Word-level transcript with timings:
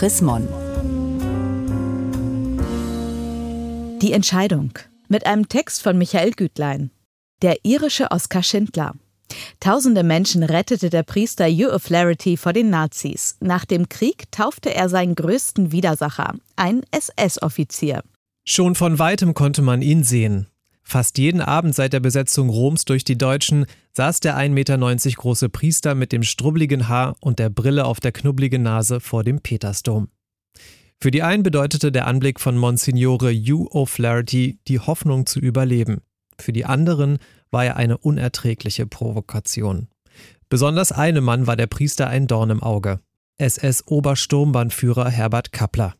Chris 0.00 0.22
Mon. 0.22 0.48
Die 4.00 4.12
Entscheidung. 4.14 4.72
Mit 5.08 5.26
einem 5.26 5.46
Text 5.50 5.82
von 5.82 5.98
Michael 5.98 6.30
Gütlein. 6.30 6.90
Der 7.42 7.66
irische 7.66 8.10
Oskar 8.10 8.42
Schindler. 8.42 8.94
Tausende 9.60 10.02
Menschen 10.02 10.42
rettete 10.42 10.88
der 10.88 11.02
Priester 11.02 11.44
Hugh 11.44 11.74
O'Flaherty 11.74 12.38
vor 12.38 12.54
den 12.54 12.70
Nazis. 12.70 13.36
Nach 13.40 13.66
dem 13.66 13.90
Krieg 13.90 14.32
taufte 14.32 14.74
er 14.74 14.88
seinen 14.88 15.16
größten 15.16 15.70
Widersacher, 15.70 16.32
ein 16.56 16.80
SS-Offizier. 16.92 18.02
Schon 18.46 18.76
von 18.76 18.98
weitem 18.98 19.34
konnte 19.34 19.60
man 19.60 19.82
ihn 19.82 20.02
sehen. 20.02 20.46
Fast 20.90 21.18
jeden 21.18 21.40
Abend 21.40 21.72
seit 21.72 21.92
der 21.92 22.00
Besetzung 22.00 22.48
Roms 22.48 22.84
durch 22.84 23.04
die 23.04 23.16
Deutschen 23.16 23.66
saß 23.92 24.18
der 24.18 24.36
1,90 24.36 24.48
Meter 24.48 24.76
große 25.16 25.48
Priester 25.48 25.94
mit 25.94 26.10
dem 26.10 26.24
strubbeligen 26.24 26.88
Haar 26.88 27.14
und 27.20 27.38
der 27.38 27.48
Brille 27.48 27.84
auf 27.84 28.00
der 28.00 28.10
knubbligen 28.10 28.64
Nase 28.64 28.98
vor 28.98 29.22
dem 29.22 29.40
Petersdom. 29.40 30.08
Für 31.00 31.12
die 31.12 31.22
einen 31.22 31.44
bedeutete 31.44 31.92
der 31.92 32.08
Anblick 32.08 32.40
von 32.40 32.58
Monsignore 32.58 33.30
Hugh 33.30 33.70
O'Flaherty 33.72 34.58
die 34.66 34.80
Hoffnung 34.80 35.26
zu 35.26 35.38
überleben. 35.38 36.00
Für 36.40 36.52
die 36.52 36.64
anderen 36.64 37.18
war 37.52 37.64
er 37.64 37.76
eine 37.76 37.96
unerträgliche 37.96 38.84
Provokation. 38.84 39.86
Besonders 40.48 40.90
einem 40.90 41.22
Mann 41.22 41.46
war 41.46 41.54
der 41.54 41.68
Priester 41.68 42.08
ein 42.08 42.26
Dorn 42.26 42.50
im 42.50 42.64
Auge. 42.64 42.98
SS-Obersturmbannführer 43.38 45.08
Herbert 45.08 45.52
Kappler. 45.52 45.94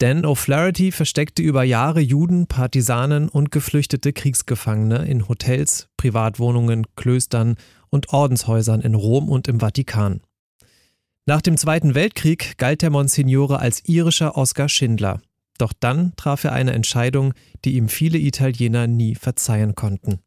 Denn 0.00 0.24
O'Flaherty 0.24 0.92
versteckte 0.92 1.42
über 1.42 1.64
Jahre 1.64 2.00
Juden, 2.00 2.46
Partisanen 2.46 3.28
und 3.28 3.50
geflüchtete 3.50 4.12
Kriegsgefangene 4.12 5.06
in 5.06 5.28
Hotels, 5.28 5.88
Privatwohnungen, 5.96 6.86
Klöstern 6.94 7.56
und 7.90 8.12
Ordenshäusern 8.12 8.80
in 8.80 8.94
Rom 8.94 9.28
und 9.28 9.48
im 9.48 9.60
Vatikan. 9.60 10.20
Nach 11.26 11.42
dem 11.42 11.56
Zweiten 11.56 11.94
Weltkrieg 11.94 12.56
galt 12.58 12.82
der 12.82 12.90
Monsignore 12.90 13.58
als 13.58 13.86
irischer 13.86 14.36
Oskar 14.36 14.68
Schindler. 14.68 15.20
Doch 15.58 15.72
dann 15.78 16.14
traf 16.16 16.44
er 16.44 16.52
eine 16.52 16.72
Entscheidung, 16.72 17.34
die 17.64 17.76
ihm 17.76 17.88
viele 17.88 18.18
Italiener 18.18 18.86
nie 18.86 19.14
verzeihen 19.14 19.74
konnten. 19.74 20.20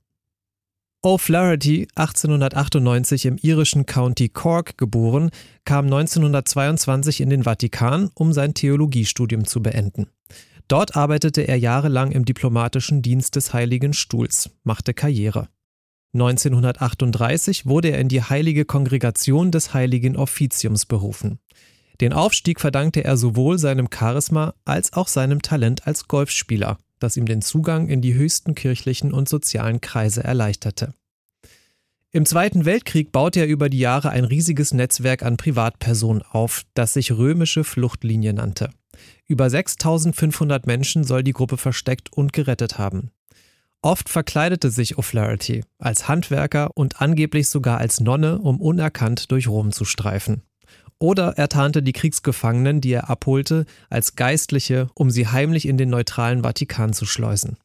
O'Flaherty, 1.03 1.87
1898 1.95 3.25
im 3.25 3.37
irischen 3.37 3.87
County 3.87 4.29
Cork 4.29 4.77
geboren, 4.77 5.31
kam 5.65 5.85
1922 5.85 7.21
in 7.21 7.31
den 7.31 7.43
Vatikan, 7.43 8.11
um 8.13 8.33
sein 8.33 8.53
Theologiestudium 8.53 9.45
zu 9.45 9.63
beenden. 9.63 10.11
Dort 10.67 10.95
arbeitete 10.95 11.41
er 11.41 11.57
jahrelang 11.57 12.11
im 12.11 12.23
diplomatischen 12.23 13.01
Dienst 13.01 13.35
des 13.35 13.51
Heiligen 13.51 13.93
Stuhls, 13.93 14.51
machte 14.63 14.93
Karriere. 14.93 15.49
1938 16.13 17.65
wurde 17.65 17.89
er 17.89 17.99
in 17.99 18.07
die 18.07 18.21
Heilige 18.21 18.65
Kongregation 18.65 19.49
des 19.49 19.73
Heiligen 19.73 20.15
Offiziums 20.15 20.85
berufen. 20.85 21.39
Den 21.99 22.13
Aufstieg 22.13 22.59
verdankte 22.59 23.03
er 23.03 23.17
sowohl 23.17 23.57
seinem 23.57 23.87
Charisma 23.91 24.53
als 24.65 24.93
auch 24.93 25.07
seinem 25.07 25.41
Talent 25.41 25.87
als 25.87 26.07
Golfspieler 26.07 26.77
das 27.01 27.17
ihm 27.17 27.25
den 27.25 27.41
Zugang 27.41 27.87
in 27.87 28.01
die 28.01 28.13
höchsten 28.13 28.55
kirchlichen 28.55 29.11
und 29.11 29.27
sozialen 29.27 29.81
Kreise 29.81 30.23
erleichterte. 30.23 30.93
Im 32.13 32.25
Zweiten 32.25 32.65
Weltkrieg 32.65 33.11
baute 33.11 33.39
er 33.39 33.47
über 33.47 33.69
die 33.69 33.79
Jahre 33.79 34.09
ein 34.09 34.25
riesiges 34.25 34.73
Netzwerk 34.73 35.23
an 35.23 35.37
Privatpersonen 35.37 36.21
auf, 36.23 36.63
das 36.73 36.93
sich 36.93 37.13
Römische 37.13 37.63
Fluchtlinie 37.63 38.33
nannte. 38.33 38.69
Über 39.27 39.49
6500 39.49 40.67
Menschen 40.67 41.05
soll 41.05 41.23
die 41.23 41.31
Gruppe 41.31 41.55
versteckt 41.55 42.11
und 42.11 42.33
gerettet 42.33 42.77
haben. 42.77 43.11
Oft 43.81 44.09
verkleidete 44.09 44.69
sich 44.69 44.97
O'Flaherty 44.97 45.63
als 45.79 46.07
Handwerker 46.07 46.71
und 46.75 47.01
angeblich 47.01 47.49
sogar 47.49 47.79
als 47.79 47.99
Nonne, 47.99 48.39
um 48.39 48.61
unerkannt 48.61 49.31
durch 49.31 49.47
Rom 49.47 49.71
zu 49.71 49.85
streifen. 49.85 50.43
Oder 51.01 51.35
er 51.35 51.49
tarnte 51.49 51.81
die 51.81 51.93
Kriegsgefangenen, 51.93 52.79
die 52.79 52.91
er 52.91 53.09
abholte, 53.09 53.65
als 53.89 54.15
Geistliche, 54.15 54.87
um 54.93 55.09
sie 55.09 55.27
heimlich 55.27 55.67
in 55.67 55.77
den 55.77 55.89
neutralen 55.89 56.43
Vatikan 56.43 56.93
zu 56.93 57.07
schleusen. 57.07 57.57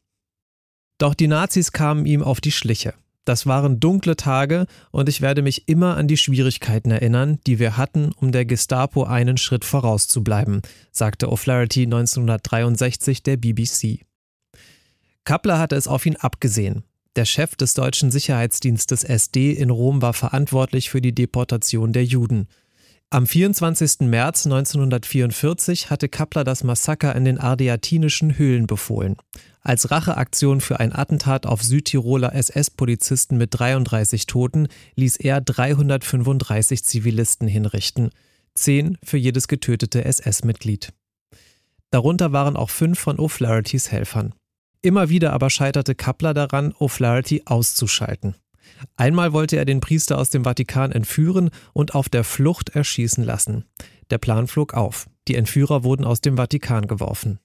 Doch 0.97 1.13
die 1.13 1.29
Nazis 1.29 1.71
kamen 1.71 2.07
ihm 2.07 2.23
auf 2.23 2.41
die 2.41 2.51
Schliche. 2.51 2.95
Das 3.27 3.45
waren 3.45 3.79
dunkle 3.79 4.17
Tage 4.17 4.67
und 4.91 5.11
ich 5.11 5.21
werde 5.21 5.43
mich 5.43 5.69
immer 5.69 5.99
an 5.99 6.09
die 6.09 6.17
Schwierigkeiten 6.17 6.91
erinnern, 6.91 7.39
die 7.47 7.59
wir 7.59 7.77
hatten, 7.77 8.13
um 8.13 8.33
der 8.33 8.47
Gestapo 8.47 9.05
einen 9.05 9.37
Schritt 9.37 9.67
vorauszubleiben, 9.67 10.63
sagte 10.91 11.27
O'Flaherty 11.27 11.83
1963 11.83 13.23
der 13.23 13.37
BBC. 13.37 14.07
Kappler 15.25 15.59
hatte 15.59 15.77
es 15.77 15.89
auf 15.89 16.07
ihn 16.07 16.17
abgesehen. 16.17 16.85
Der 17.17 17.27
Chef 17.27 17.55
des 17.55 17.75
deutschen 17.75 18.11
Sicherheitsdienstes 18.11 19.05
SD 19.05 19.53
in 19.53 19.69
Rom 19.69 20.01
war 20.01 20.15
verantwortlich 20.15 20.89
für 20.89 21.03
die 21.03 21.15
Deportation 21.15 21.93
der 21.93 22.05
Juden. 22.05 22.49
Am 23.09 23.25
24. 23.25 24.01
März 24.01 24.47
1944 24.47 25.91
hatte 25.91 26.09
Kappler 26.09 26.43
das 26.43 26.65
Massaker 26.65 27.15
in 27.15 27.25
den 27.25 27.39
Ardeatinischen 27.39 28.37
Höhlen 28.37 28.67
befohlen. 28.67 29.17
Als 29.61 29.93
Racheaktion 29.93 30.61
für 30.61 30.81
ein 30.81 30.93
Attentat 30.93 31.47
auf 31.47 31.63
Südtiroler 31.63 32.35
SS-Polizisten 32.35 33.37
mit 33.37 33.51
33 33.53 34.27
Toten 34.27 34.67
ließ 34.97 35.19
er 35.19 35.41
335 35.41 36.83
Zivilisten 36.83 37.47
hinrichten, 37.47 38.11
zehn 38.55 38.99
für 39.05 39.19
jedes 39.19 39.47
getötete 39.47 40.05
SS-Mitglied. 40.05 40.93
Darunter 41.91 42.33
waren 42.33 42.57
auch 42.57 42.71
fünf 42.71 42.99
von 42.99 43.19
O'Flahertys 43.19 43.89
Helfern. 43.89 44.35
Immer 44.83 45.09
wieder 45.09 45.33
aber 45.33 45.51
scheiterte 45.51 45.95
Kappler 45.95 46.35
daran, 46.35 46.73
O'Flaherty 46.73 47.43
auszuschalten. 47.45 48.35
Einmal 48.97 49.33
wollte 49.33 49.57
er 49.57 49.65
den 49.65 49.81
Priester 49.81 50.19
aus 50.19 50.31
dem 50.31 50.45
Vatikan 50.45 50.93
entführen 50.93 51.51
und 51.73 51.95
auf 51.95 52.09
der 52.09 52.25
Flucht 52.25 52.71
erschießen 52.71 53.25
lassen. 53.25 53.65
Der 54.11 54.19
Plan 54.19 54.47
flog 54.47 54.75
auf. 54.75 55.09
Die 55.29 55.35
Entführer 55.35 55.85
wurden 55.85 56.05
aus 56.05 56.21
dem 56.21 56.37
Vatikan 56.37 56.87
geworfen. 56.87 57.39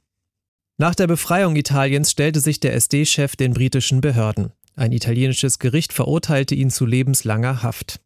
Nach 0.78 0.96
der 0.96 1.08
Befreiung 1.08 1.56
Italiens 1.56 2.12
stellte 2.12 2.40
sich 2.40 2.60
der 2.60 2.74
SD-Chef 2.74 3.36
den 3.36 3.54
britischen 3.54 4.02
Behörden. 4.02 4.52
Ein 4.76 4.92
italienisches 4.92 5.60
Gericht 5.60 5.94
verurteilte 5.94 6.56
ihn 6.56 6.70
zu 6.70 6.86
lebenslanger 6.86 7.62
Haft. 7.62 8.00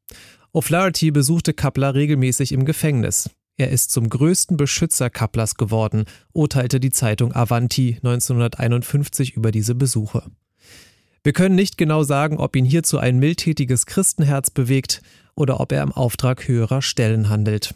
O'Flaherty 0.54 1.12
besuchte 1.12 1.54
Kappler 1.54 1.96
regelmäßig 1.96 2.52
im 2.52 2.66
Gefängnis. 2.66 3.30
Er 3.58 3.70
ist 3.70 3.92
zum 3.92 4.10
größten 4.10 4.58
Beschützer 4.58 5.10
Kapplers 5.10 5.56
geworden, 5.56 6.06
urteilte 6.34 6.80
die 6.80 6.90
Zeitung 6.90 7.34
Avanti 7.34 7.96
1951 8.04 9.36
über 9.36 9.52
diese 9.52 9.76
Besuche. 9.76 10.24
Wir 11.26 11.34
können 11.34 11.56
nicht 11.56 11.80
genau 11.80 12.04
sagen, 12.04 12.38
ob 12.38 12.56
ihn 12.56 12.66
hierzu 12.66 13.00
ein 13.00 13.18
mildtätiges 13.18 13.88
Christenherz 13.88 14.52
bewegt 14.52 15.02
oder 15.34 15.60
ob 15.60 15.72
er 15.72 15.82
im 15.82 15.92
Auftrag 15.92 16.48
höherer 16.48 16.84
Stellen 16.84 17.30
handelt. 17.30 17.74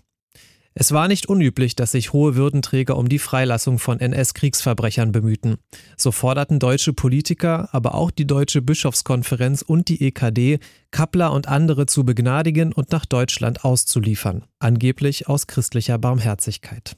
Es 0.75 0.91
war 0.91 1.07
nicht 1.07 1.25
unüblich, 1.25 1.75
dass 1.75 1.93
sich 1.93 2.13
hohe 2.13 2.35
Würdenträger 2.35 2.95
um 2.95 3.09
die 3.09 3.17
Freilassung 3.17 3.79
von 3.79 3.99
NS-Kriegsverbrechern 3.99 5.11
bemühten. 5.11 5.57
So 5.97 6.11
forderten 6.11 6.59
deutsche 6.59 6.93
Politiker, 6.93 7.69
aber 7.71 7.95
auch 7.95 8.11
die 8.11 8.27
Deutsche 8.27 8.61
Bischofskonferenz 8.61 9.63
und 9.63 9.87
die 9.87 10.05
EKD, 10.05 10.59
Kappler 10.91 11.33
und 11.33 11.47
andere 11.47 11.87
zu 11.87 12.03
begnadigen 12.03 12.71
und 12.71 12.91
nach 12.91 13.07
Deutschland 13.07 13.65
auszuliefern, 13.65 14.43
angeblich 14.59 15.27
aus 15.27 15.47
christlicher 15.47 15.97
Barmherzigkeit. 15.97 16.97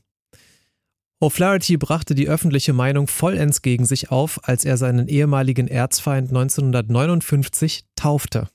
O'Flaherty 1.22 1.78
brachte 1.78 2.16
die 2.16 2.28
öffentliche 2.28 2.74
Meinung 2.74 3.08
vollends 3.08 3.62
gegen 3.62 3.86
sich 3.86 4.10
auf, 4.10 4.40
als 4.48 4.66
er 4.66 4.76
seinen 4.78 5.08
ehemaligen 5.08 5.68
Erzfeind 5.68 6.30
1959 6.30 7.86
taufte. 7.96 8.48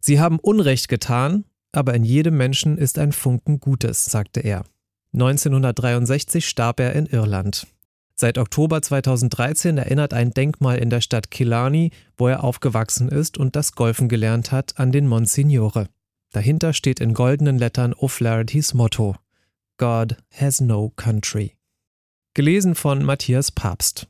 Sie 0.00 0.18
haben 0.18 0.38
Unrecht 0.38 0.88
getan, 0.88 1.44
aber 1.72 1.92
in 1.92 2.02
jedem 2.02 2.38
Menschen 2.38 2.78
ist 2.78 2.98
ein 2.98 3.12
Funken 3.12 3.60
Gutes, 3.60 4.06
sagte 4.06 4.40
er. 4.40 4.64
1963 5.12 6.48
starb 6.48 6.80
er 6.80 6.94
in 6.94 7.04
Irland. 7.04 7.66
Seit 8.14 8.38
Oktober 8.38 8.80
2013 8.80 9.76
erinnert 9.76 10.14
ein 10.14 10.30
Denkmal 10.30 10.78
in 10.78 10.88
der 10.88 11.02
Stadt 11.02 11.30
Killarney, 11.30 11.90
wo 12.16 12.28
er 12.28 12.44
aufgewachsen 12.44 13.10
ist 13.10 13.36
und 13.36 13.56
das 13.56 13.72
Golfen 13.72 14.08
gelernt 14.08 14.52
hat, 14.52 14.78
an 14.78 14.90
den 14.90 15.06
Monsignore. 15.06 15.88
Dahinter 16.32 16.72
steht 16.72 17.00
in 17.00 17.12
goldenen 17.12 17.58
Lettern 17.58 17.92
O'Flahertys 17.92 18.74
Motto: 18.74 19.16
God 19.76 20.16
has 20.32 20.60
no 20.62 20.92
country. 20.96 21.59
Gelesen 22.34 22.76
von 22.76 23.04
Matthias 23.04 23.50
Papst. 23.50 24.06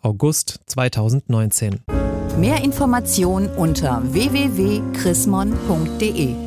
August 0.00 0.60
2019. 0.66 1.80
Mehr 2.38 2.62
Informationen 2.62 3.48
unter 3.48 4.00
www.chrismon.de 4.12 6.43